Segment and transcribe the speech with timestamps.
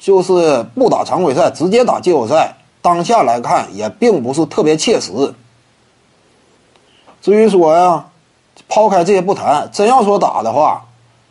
[0.00, 2.56] 就是不打常规赛，直接打季后赛。
[2.82, 5.12] 当下来看，也并不是特别切实。
[7.20, 8.06] 至于说呀，
[8.66, 10.86] 抛开这些不谈，真要说打的话，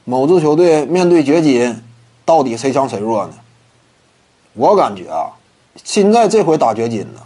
[0.06, 1.82] 某支球队面对掘金，
[2.24, 3.34] 到底谁强谁弱呢？
[4.54, 5.34] 我感觉啊，
[5.84, 7.22] 现在这回打掘金呢，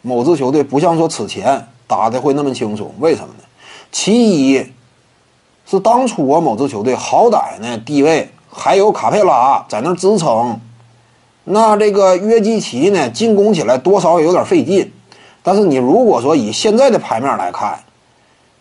[0.00, 2.90] 某支球队不像说此前打的会那么轻松。
[2.98, 3.44] 为什么呢？
[3.90, 4.66] 其一
[5.66, 10.60] 是当初啊，某支球队好歹呢地位还有卡佩拉在那支撑，
[11.44, 14.92] 那这个约基奇呢进攻起来多少也有点费劲。
[15.42, 17.80] 但是你如果说以现在的牌面来看，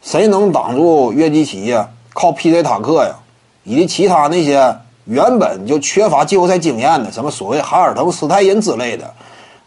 [0.01, 1.89] 谁能挡住约基奇呀？
[2.13, 2.63] 靠 P.J.
[2.63, 3.15] 坦克呀，
[3.63, 9.13] 以及其他那些原本就缺乏季后赛经验的，什么所谓哈尔滕、斯泰因之类的，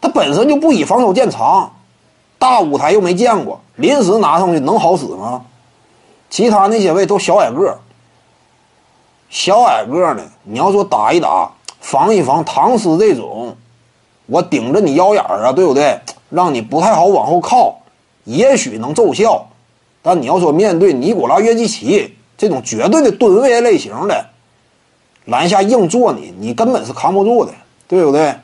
[0.00, 1.70] 他本身就不以防守见长，
[2.38, 5.42] 大舞台又没见过，临时拿上去能好使吗？
[6.30, 7.78] 其他那些位都小矮个，
[9.34, 10.22] 小矮个呢？
[10.44, 13.56] 你要说打一打，防一防唐斯这种，
[14.26, 15.98] 我顶着你腰眼儿啊，对不对？
[16.30, 17.80] 让你不太好往后靠，
[18.22, 19.48] 也许能奏效，
[20.02, 24.24] 但你要说面对尼古拉约基奇这种绝对的吨位类型的
[25.24, 27.52] 篮下硬坐你，你根本是扛不住的，
[27.88, 28.36] 对不对？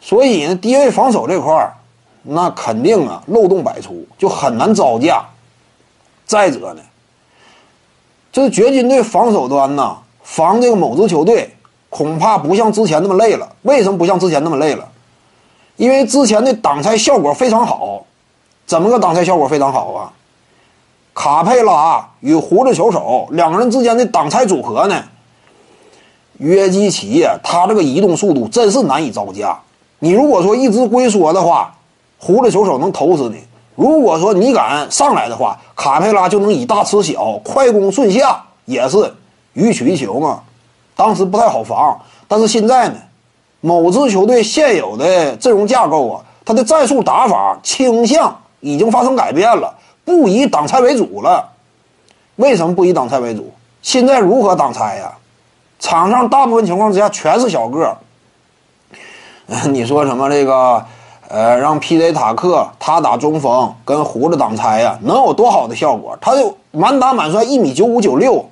[0.00, 1.74] 所以呢，低位防守这块儿，
[2.22, 5.26] 那肯定啊漏洞百出，就很难招架。
[6.24, 6.82] 再者呢，
[8.32, 11.56] 这掘金队防守端呐，防这个某支球队，
[11.88, 13.56] 恐怕不像之前那么累了。
[13.62, 14.88] 为什么不像之前那么累了？
[15.76, 18.04] 因为之前的挡拆效果非常好，
[18.66, 20.12] 怎么个挡拆效果非常好啊？
[21.12, 25.02] 卡佩拉与胡子球手两个人之间的挡拆组合呢？
[26.38, 29.58] 约基奇，他这个移动速度真是难以招架。
[29.98, 31.74] 你如果说一直龟缩的话，
[32.18, 33.38] 胡子球手能投死你；
[33.80, 39.10] 如果说你敢上来的话，卡佩拉就能以大吃小，快攻顺下，也是
[39.54, 40.42] 予取予求嘛。
[40.94, 42.96] 当时不太好防，但是现在呢？
[43.62, 51.48] 某支球队现有的阵容架构啊，他的战术打法倾向已经发生改变了，不以挡拆为主了。
[52.36, 53.50] 为什么不以挡拆为主？
[53.80, 55.10] 现在如何挡拆呀？
[55.78, 57.96] 场上大部分情况之下全是小个儿。
[59.72, 60.84] 你说什么这个？
[61.32, 62.12] 呃，让 P.J.
[62.12, 66.18] 塔克他打中锋跟胡子挡拆呀，能有多好的效果？
[66.20, 68.44] 他就满打满算一米九五九六，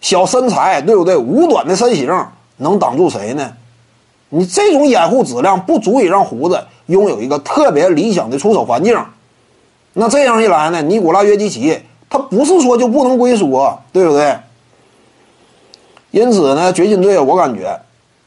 [0.00, 1.14] 小身材对不对？
[1.14, 2.10] 五短的身形
[2.56, 3.52] 能挡住谁呢？
[4.30, 8.98] 你这种掩护质量不足以让胡子拥有一个特别理想的出手环境。
[9.92, 11.78] 那这样一来呢，尼古拉约基奇
[12.08, 14.34] 他不是说就不能龟缩，对不对？
[16.12, 17.78] 因此呢，掘金队我感觉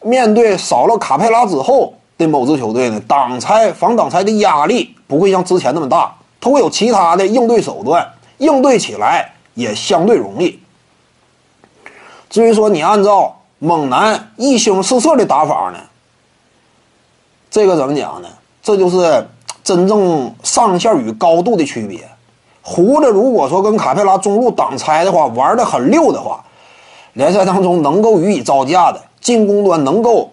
[0.04, 8.08] 面对少了卡佩拉之后的某支球队呢，挡拆防挡拆的压力不会像之前那么大，他会有其他的应对手段，
[8.38, 10.60] 应对起来也相对容易。
[12.30, 15.80] 至于说你按照猛男一星四射的打法呢？
[17.50, 18.28] 这个怎么讲呢？
[18.62, 19.26] 这就是
[19.64, 22.08] 真正上限与高度的区别。
[22.62, 26.44] 胡子如果说跟卡佩拉中路挡拆的话，玩的很溜的话，
[27.14, 30.32] 联赛当中能够予以招架的进攻端能够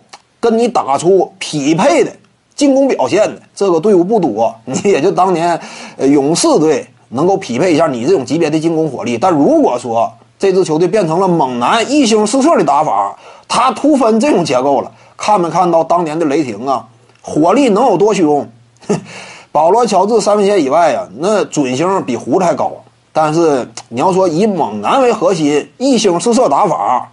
[0.49, 2.13] 跟你打出匹配的
[2.55, 4.55] 进攻表现的这个队伍不多。
[4.65, 5.61] 你也就当年
[5.99, 9.19] 勇士队能够匹配一下你这种级别的进攻火力。
[9.19, 10.09] 但如果说
[10.39, 13.17] 这支球队变成了猛男一星四射的打法，
[13.49, 16.87] 他突分这种结构了，看没看到当年的雷霆啊？
[17.23, 18.49] 火力能有多凶？
[19.51, 22.71] 保罗·乔治三分线以外啊，那准星比胡子还高。
[23.13, 27.11] 但是你要说以猛男为核心，一星四射打法，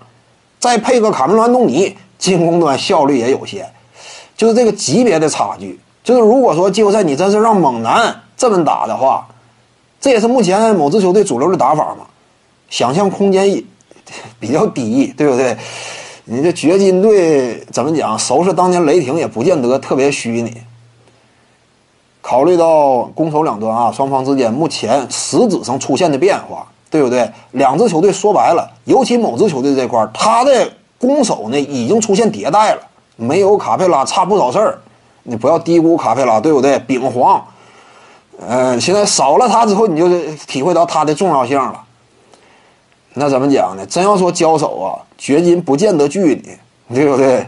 [0.64, 3.70] 再配个卡梅伦·安东尼，进攻端效率也有限。
[4.38, 5.78] 就是这个级别的差距。
[6.06, 9.28] 就是如果说季后赛你真是让猛男这么打的话，
[10.00, 12.06] 这也是目前某支球队主流的打法嘛？
[12.70, 13.62] 想象空间也
[14.40, 15.58] 比较低，对不对？
[16.24, 18.18] 你这掘金队怎么讲？
[18.18, 20.62] 收拾当年雷霆也不见得特别虚拟。
[22.22, 27.28] 考虑到攻守两端啊，双方之间目前实质上出现的变化，对不对？
[27.54, 32.82] 两支球队说白了，尤其某支球队这块，他的攻守呢已经出现迭代了。
[33.16, 34.78] 没有卡佩拉差不少事儿，
[35.24, 36.78] 你不要低估卡佩拉，对不对？
[36.86, 37.44] 丙皇，
[38.40, 40.08] 呃，现在少了他之后，你就
[40.46, 41.84] 体会到他的重要性了。
[43.16, 43.84] 那怎么讲呢？
[43.88, 46.40] 真要说交手啊，掘金不见得惧
[46.88, 47.48] 你，对不对？